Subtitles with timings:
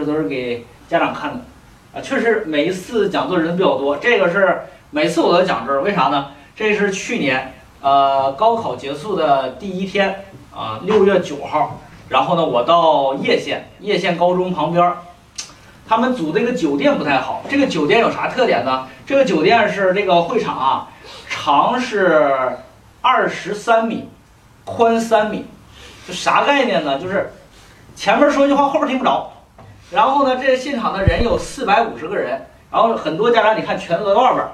[0.00, 1.40] 这都是给家长看的，
[1.94, 6.28] 啊，确实每一次讲座人比较多，这个是每次我都讲这儿，为啥呢？
[6.56, 10.24] 这是去年呃高考结束的第一天
[10.54, 14.94] 啊，六月九号，然后呢，我到叶县叶县高中旁边，
[15.86, 18.86] 他们组这个酒店不太好，这个酒店有啥特点呢？
[19.04, 20.88] 这个酒店是这个会场啊，
[21.28, 22.56] 长是
[23.02, 24.08] 二十三米，
[24.64, 25.44] 宽三米，
[26.08, 26.98] 就啥概念呢？
[26.98, 27.30] 就是
[27.94, 29.30] 前面说一句话，后边听不着。
[29.90, 34.46] 然后呢，这现场的人有四百五十个人，然后很多家长你看全都在外边，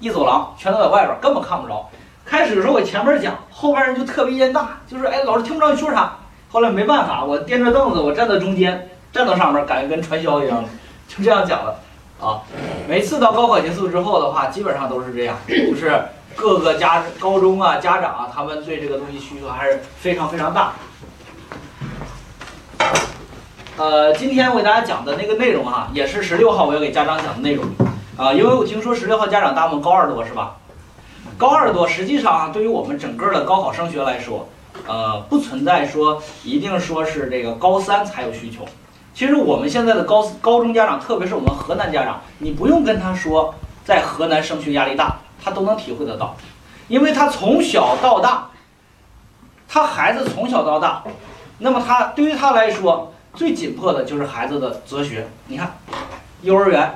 [0.00, 1.88] 一走廊全都在外边，根本看不着。
[2.24, 6.16] 开始的时候我前面讲，后边人就特别烟大，就是哎老师听不着你说啥。
[6.50, 10.64] 后来没办法，我垫着凳子，我站在中间，站到上面，感觉跟传销一样，
[11.06, 11.80] 就这样讲了
[12.20, 12.42] 啊。
[12.88, 16.00] 每次到高考结束之后的话，基本上都是这样，就是
[16.34, 20.72] 各个家高中啊家长啊，他们对这个东西需求还是非常非常大。
[23.78, 27.66] 呃，今天我给大家讲的那个内容哈、也是十六号我要给家长讲的内容
[28.16, 30.56] 啊、因为我听说十六号家长大部分高二多是吧？
[31.36, 34.48] 高二多实际上啊对于我们整个的高考升学来说，
[34.86, 38.64] 呃，不存在说一定说是这个高三才有需求。
[39.12, 43.54] 其实我们现在的高高中家长，特别是我们河南家长，你不用跟他说
[43.84, 46.34] 在河南升学压力大，他都能体会得到，
[46.88, 48.48] 因为他从小到大，
[49.68, 51.02] 他孩子从小到大，
[51.58, 53.12] 那么他对于他来说。
[53.36, 55.28] 最紧迫的就是孩子的择学。
[55.46, 55.76] 你看，
[56.40, 56.90] 幼儿园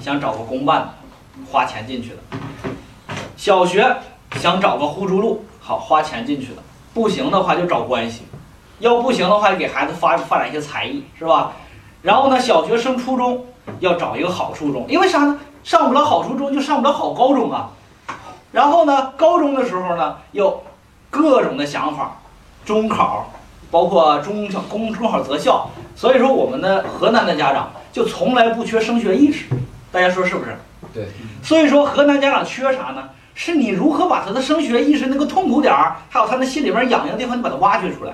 [0.00, 0.88] 想找个公办的，
[1.52, 2.16] 花钱进去的；
[3.36, 3.94] 小学
[4.36, 6.62] 想找个互助路，好花钱进去的。
[6.94, 8.22] 不行的话就找关系，
[8.78, 11.52] 要不行的话就给孩子发发展一些才艺，是吧？
[12.00, 13.44] 然后呢，小学升初中
[13.80, 15.38] 要找一个好初中，因为啥呢？
[15.64, 17.70] 上不了好初中就上不了好高中啊。
[18.52, 20.62] 然后呢，高中的时候呢，有
[21.10, 22.16] 各种的想法，
[22.64, 23.30] 中考。
[23.74, 29.46] 包括中小公中考择校，所以说我们的河南的家长就从来不缺升学意识，
[29.90, 30.56] 大家说是不是？
[30.92, 31.08] 对。
[31.42, 33.02] 所以说河南家长缺啥呢？
[33.34, 38.12] 是你如何把他的升学意识那个痛苦点儿，还有他那心里边痒痒的地方，你把它挖掘出来。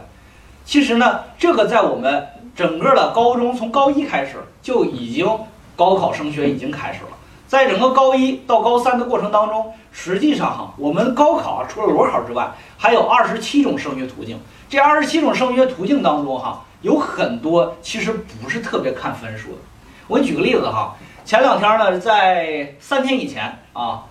[0.64, 5.28] 其实呢，这个在我们整个的高中从高一开始就已经
[5.76, 7.10] 高考升学已经开始了，
[7.50, 14.38] 在整个高一到高三的过程当中，实际上哈，我们高考除了裸考之外，还有二十七种升学途径。
[14.68, 19.58] 这二十七种升学途径当中，哈，有很多其实不是特别看分数的。
[20.06, 20.94] 我举个例子哈，
[21.24, 24.04] 前两天呢，在三天以前啊，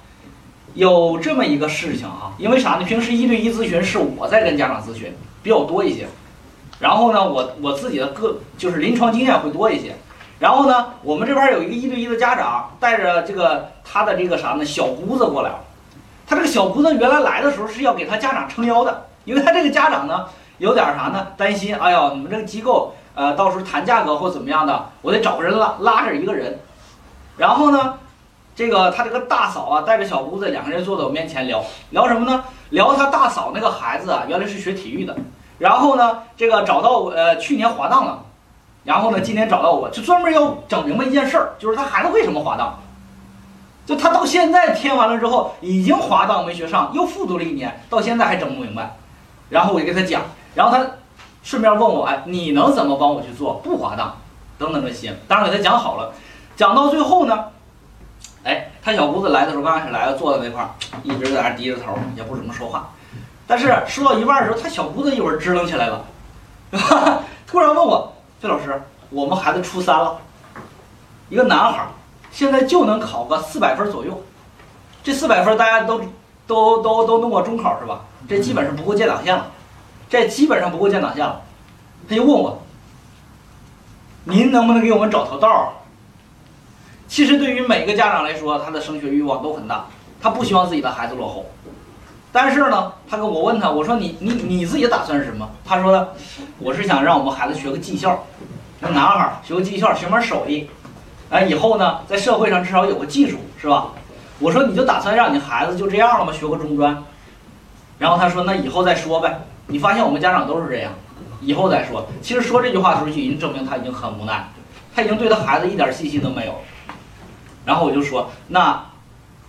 [0.74, 2.84] 有这么一个事情哈，因为啥呢？
[2.84, 6.10] 平时一对一咨询是我在跟家长咨询比较多一些，
[6.78, 9.96] 然后呢，我我自己的个就是临床经验会多一些。
[10.40, 15.52] 然后呢，我们这边有一个一对一的家长带着这个他的这个啥呢小姑子过来，
[16.26, 20.26] 他这个小姑子原来来的时候是要给他家长撑腰的，因为他这个家长呢。
[20.60, 21.26] 有点啥呢？
[21.38, 26.60] 担心，哎呀，你们这个机构，呃，到时候谈价格或怎么样的，我得找个人拉拉着一个人。
[27.38, 27.94] 然后呢，
[28.58, 32.44] 这个他这个大嫂啊，带着小姑子两个人坐在我面前聊聊什么呢？
[32.72, 35.16] 聊他大嫂那个孩子啊，原来是学体育的，
[35.60, 38.22] 然后呢，这个找到我，呃，去年滑档了，
[38.90, 42.80] 然后呢，今天找到我，就专门要整明白一件事儿，就是他孩子为什么滑档。
[43.86, 48.96] 就他到现在填完了之后，已经滑档没学上，又复读了一年，到现在还整不明白。
[49.50, 50.24] 然后我就给他讲。
[50.56, 50.84] 然后他
[51.44, 54.18] 顺便问我，哎，你能怎么帮我去做不滑档，
[54.58, 56.12] 等等这些，当然给他讲好了。
[56.56, 57.46] 讲到最后呢，
[58.44, 60.70] 哎，他小姑子来的时候，刚开始来了，坐在那块儿，
[61.04, 62.90] 一直在那低着头，也不怎么说话。
[63.46, 66.04] 但是说到一半的时候，他小姑子一会儿支棱起来了，
[67.46, 70.18] 突然问我，费老师，我们孩子初三了，
[71.28, 71.86] 一个男孩，
[72.32, 74.24] 现在就能考个四百分左右。
[75.04, 76.00] 这四百分大家都
[76.48, 78.00] 都都都弄过中考是吧？
[78.30, 79.52] 这基本上不够建档线了。
[80.10, 81.42] 这基本上不够建档线了，
[82.08, 82.62] 他就问我
[84.24, 85.74] ：“您能不能给我们找条道？”
[87.10, 89.86] 其实对于每个家长来说，他的升学欲望都很大，
[90.22, 91.46] 他不希望自己的孩子落后。
[92.32, 96.10] 但是呢，他跟我问他，我说：“你你你自己打算是什么？”他说：“，
[96.60, 98.24] 我是想让我们孩子学个技校，
[98.80, 100.70] 那男孩学个技校，学门手艺，
[101.31, 103.88] 哎，以后呢，在社会上至少有个技术，是吧？”
[104.40, 106.31] 我说：“你就打算让你孩子就这样了吗？
[106.31, 107.04] 学个中专？”
[107.98, 110.92] 然后他说：“那以后再说呗。”你发现我们家长都是这样，
[111.42, 112.08] 以后再说。
[112.22, 114.48] 其实说这句话的时候就已经证明他已经很无奈，
[114.96, 116.54] 他已经对他孩子一点信心都没有。
[117.66, 118.84] 然后我就说，那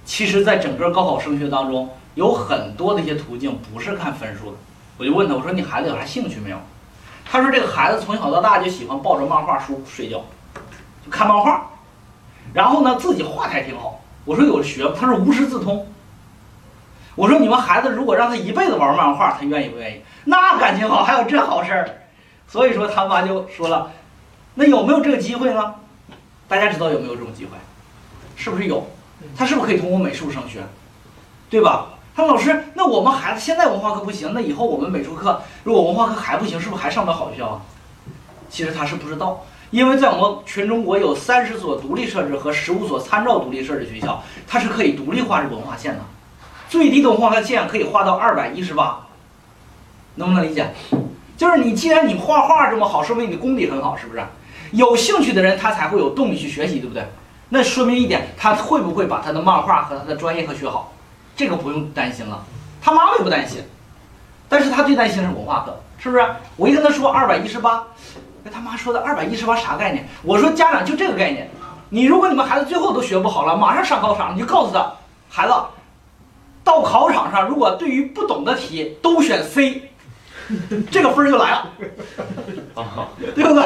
[0.05, 4.57] 其实，在整个高考升学当中，有很多的一些途径不是看分数的。
[4.99, 6.57] 我就问他，我说你孩子有啥兴趣没有？
[7.25, 10.25] 他说这个孩子从小到大就喜欢抱着漫画书睡觉，
[11.05, 11.71] 就看漫画，
[12.53, 14.01] 然后呢自己画的还挺好。
[14.25, 15.87] 我说有学，他说无师自通。
[17.15, 20.03] 我说你们孩子如果让他一辈子玩漫画，他愿意不愿意？
[20.25, 21.91] 那感情好，还有这好事儿，
[22.47, 23.91] 所以说他妈就说了，
[24.55, 25.75] 那有没有这个机会呢？
[26.49, 27.53] 大家知道有没有这种机会？
[28.37, 28.87] 是不是有？
[29.37, 30.61] 他是不是可以通过美术升学？
[31.49, 31.87] 对吧？
[32.21, 37.63] 他说老师，那我们孩子现在文化课不行，那以后我们美术课如果文化课还不行，是不是还上不了好学校啊？
[38.51, 46.01] 其实他是不知道，因为在我们全中国有三十所独立设置和十五所参照独立设置学校，它是可以独立画这文化线的，
[46.69, 49.07] 最低的文化课线可以画到二百一十八，
[50.17, 50.75] 能不能理解？
[51.39, 54.23] 就是你既然你画画这么好，说明你的功底很好，是不是？
[54.73, 57.03] 有兴趣的人他才会有动力去学习，对不对？
[57.49, 60.93] 那说明一点，他会不会把他的漫画和他的专业课学好？
[61.41, 62.45] 这个不用担心了，
[62.83, 63.65] 他妈妈也不担心，
[64.47, 66.23] 但是他最担心的是文化课，是不是？
[66.55, 67.83] 我一跟他说二百一十八，
[68.45, 70.07] 那他妈说的二百一十八啥概念？
[70.23, 71.51] 我说家长就这个概念，
[71.89, 74.93] 你如果你们孩子最后都学不好了，马上上考场，你就告诉他，
[75.31, 75.55] 孩子，
[76.63, 79.91] 到考场上如果对于不懂的题都选 C，
[80.91, 81.71] 这个分儿就来了，
[83.35, 83.65] 对不对？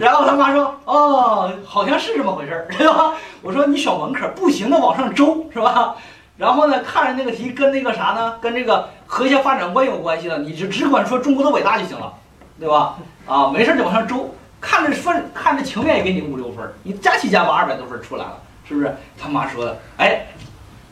[0.00, 3.14] 然后他妈说，哦，好像是这么回事儿，对吧？
[3.40, 5.94] 我说你选文科不行的往上周，是吧？
[6.36, 12.12] 然后呢，看着那个题跟那个啥呢，跟这个和谐发展观有关系的，你就只管说中国的伟大就行了，
[12.58, 12.96] 对吧？
[13.26, 18.38] 啊，没事就往上周，看着分，看着情愿也给你五六分，你加起加八二百多分出来了，
[18.68, 18.94] 是不是？
[19.16, 20.26] 他妈说的，哎，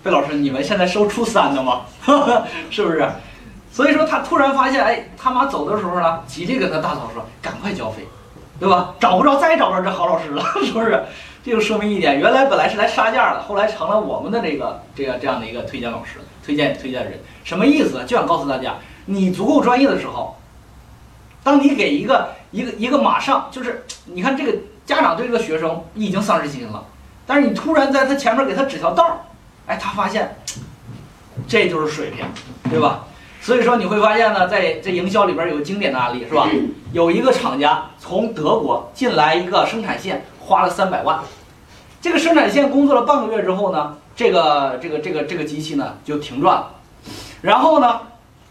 [0.05, 1.83] 费老师，你们现在收初三的吗？
[2.71, 3.09] 是不是？
[3.73, 8.07] 所以说他突然发现，哎，他妈走的时候呢，急着跟他大嫂说，赶快交费，
[8.61, 8.95] 对吧？
[9.01, 11.03] 找不着再找不着这好老师了， 是不是？
[11.45, 17.19] 这就说明一点，原来本来是来杀价的，后来成了我们的这个这个这样的一个推荐老师、推荐推荐人。
[17.43, 18.05] 什么意思呢？
[18.05, 20.37] 就想告诉大家，你足够专业的时候，
[21.43, 24.57] 当你给一个一个一个马上就是你看这个
[24.87, 26.85] 家长对这个学生已经丧失信心了，
[27.27, 29.17] 但是你突然在他前面给他指条道儿，
[29.67, 30.37] 哎，他发现
[31.49, 32.25] 这就是水平，
[32.71, 33.07] 对吧？
[33.41, 36.49] 所以说你会发现呢，在在营销里边有个经典的案例是吧？
[36.93, 40.25] 有一个厂家从德国进来一个生产线。
[40.53, 41.19] 花了三百万，
[42.03, 46.75] 这个生产线工作了半个月之后呢，这个这个这个这个机器呢就停转了。
[47.41, 48.03] 然后呢，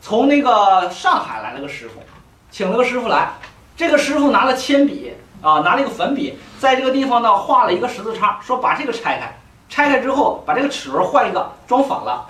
[0.01, 2.01] 从那个上海来了个师傅，
[2.49, 3.33] 请了个师傅来，
[3.77, 5.13] 这个师傅拿了铅笔
[5.43, 9.37] 啊，拿了一个粉笔，在这个地方呢画了一个十字叉，说把这个拆开，
[9.69, 12.25] 拆开之后把这个齿轮换一个，装反了，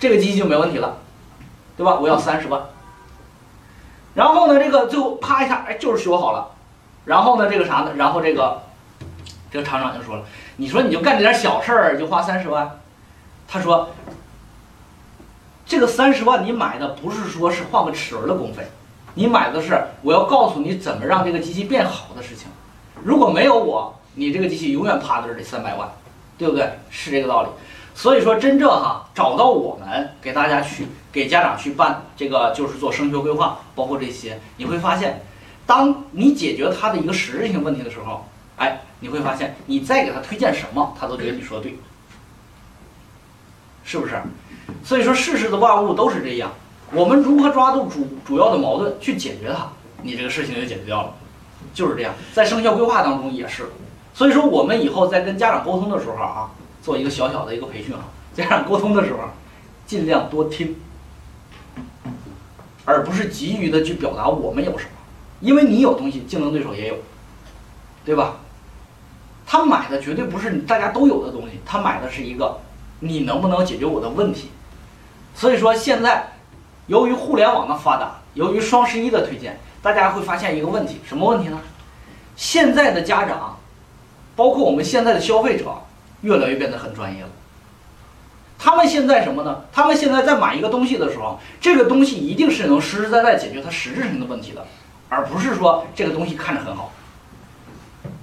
[0.00, 0.96] 这个机器就没问题了，
[1.76, 1.94] 对吧？
[1.94, 2.60] 我要三十万。
[4.14, 6.48] 然后呢，这个最后啪一下，哎，就是修好了。
[7.04, 7.92] 然后呢，这个啥呢？
[7.96, 8.62] 然后这个，
[9.50, 10.22] 这个厂长就说了
[10.56, 12.78] ：“你说你就干这点小事儿，就花三十万。”
[13.48, 13.90] 他说
[15.66, 18.68] ：“这个三十万你买的不是说是换个齿轮的工费，
[19.14, 22.46] 你买的是我要告诉你怎么让这个机器变好的事情。
[23.02, 25.88] 如果没有我，你这个机器永远趴在这里三百万，
[26.38, 26.78] 对不对？
[26.88, 27.48] 是这个道理。
[27.96, 35.20] 所以说，真正哈找到我们给大家去给家长去办这个，就是做升学规划，包括这些，你会发现。”
[35.66, 38.26] 当你解决他的一个实质性问题的时候，
[38.56, 41.78] 哎，你会发现你再给他推荐什么，他都觉得你说的对，
[43.84, 44.20] 是不是？
[44.84, 46.50] 所以说世事的万物都是这样，
[46.92, 49.68] 我们如何抓住主主要的矛盾去解决它，
[50.02, 51.14] 你这个事情就解决掉了，
[51.72, 52.14] 就是这样。
[52.32, 53.68] 在生肖规划当中也是，
[54.14, 56.50] 所以说我们以后在跟家长沟通的时候啊，
[56.82, 58.04] 做一个小小的一个培训啊，
[58.34, 59.18] 家长沟通的时候，
[59.86, 60.76] 尽量多听，
[62.84, 64.90] 而不是急于的去表达我们有什么。
[65.42, 66.94] 因为你有东西，竞争对手也有，
[68.04, 68.36] 对吧？
[69.44, 72.60] 他买的绝对不是大家都有的东西，他买的是一个
[73.00, 74.50] 你能不能解决我的问题。
[75.34, 76.32] 所以说现在，
[76.86, 81.60] 由于互联网的发达，由于双十一的推荐，大家会发现一个问题，什么问题呢？
[82.36, 83.58] 现在的家长，
[84.36, 85.74] 包括我们现在的消费者，
[86.20, 87.28] 越来越变得很专业了。
[88.58, 89.64] 他们现在什么呢？
[89.72, 94.64] 他们现在在买一个东西的时候，这个东西一定是能实实在在解决他实质性的问题的。
[95.12, 96.90] 而不是说这个东西看着很好，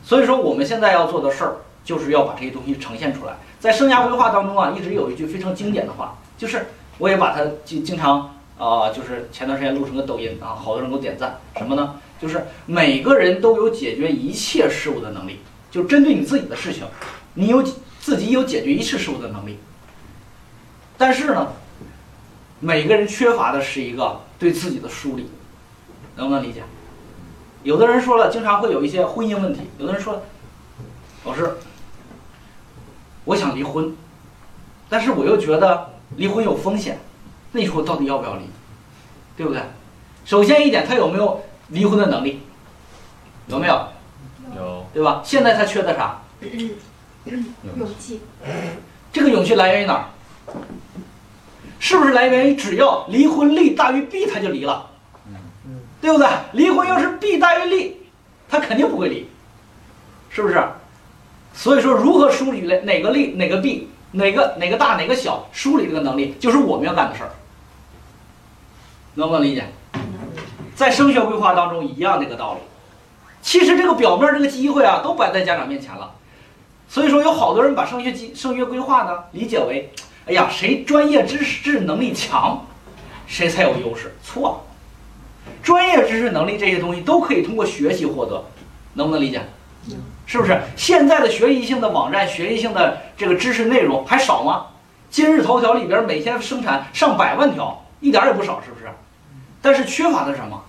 [0.03, 3.33] 所以说我们现在要做的事儿，就是要把这些东西呈现出来。
[3.59, 6.65] 在生涯规划当中啊，一直有一句非常经典的话，就是
[6.97, 11.37] 我也把它经经常啊，就是前段时间录成个抖音啊，好多人给我点赞。
[11.57, 11.99] 什么呢？
[12.19, 16.87] 就是每个人都有解决一切事物的能力，就针对你自己的事情，
[17.35, 17.61] 你有
[17.99, 19.59] 自己有解决一切事物的能力。
[20.97, 21.49] 但是呢，
[22.59, 25.29] 每个人缺乏的是一个对自己的梳理，
[26.15, 26.63] 能不能理解？
[27.63, 29.61] 有的人说了，经常会有一些婚姻问题。
[29.77, 30.21] 有的人说，
[31.25, 31.57] 老师，
[33.25, 33.95] 我想离婚，
[34.87, 36.99] 但是我又觉得离婚有风险，
[37.51, 38.43] 那你说我到底要不要离？
[39.35, 39.61] 对不对？
[40.25, 42.41] 首先一点，他有没有离婚的能力？
[43.47, 43.87] 有没有？
[44.55, 45.21] 有，对吧？
[45.23, 46.21] 现在他缺的啥？
[47.25, 48.21] 勇气。
[49.11, 50.05] 这个勇气来源于哪儿？
[51.79, 54.88] 是不是来源于只要离婚利大于弊，他就离了？
[56.01, 56.27] 对不对？
[56.53, 57.97] 离婚要是弊大于利，
[58.47, 59.29] 他肯定不会离，
[60.29, 60.63] 是不是？
[61.53, 67.31] 所以说，如何梳理哪哪个利哪个弊，哪个哪个大哪个小，梳理这个能力就是我们要干的事儿，
[69.15, 69.65] 能不能理解？
[70.75, 72.59] 在升学规划当中一样的一个道理。
[73.41, 76.13] 其实这个表面这个机会啊，都摆在家长面前了。
[76.87, 79.91] 所以说，有好多人把升学机升学规划呢理解为，
[80.27, 82.65] 哎呀，谁专业知识知识能力强，
[83.27, 84.15] 谁才有优势。
[84.23, 84.65] 错，
[85.61, 88.43] 专业知识能力这些东西都可以通过学习获得，
[88.93, 89.41] 能不能理解？
[90.25, 90.59] 是不是？
[90.75, 94.67] 现在的学习性的网站、学习性的这个知识内容还少吗？
[95.09, 98.85] 今日头条里边每天生产上百万条，一点也不少，是不是？
[99.61, 100.63] 但是缺乏的是什么？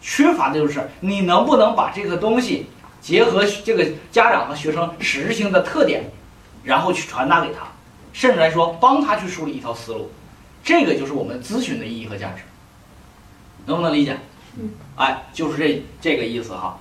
[0.00, 2.66] 缺乏的就是你能不能把这个东西
[3.00, 6.04] 结合这个家长和学生实质性的特点，
[6.62, 7.66] 然后去传达给他，
[8.12, 10.10] 甚至来说帮他去梳理一条思路，
[10.62, 12.42] 这个就是我们咨询的意义和价值，
[13.66, 14.16] 能不能理解？
[14.58, 16.80] 嗯，哎，就是这这个意思哈。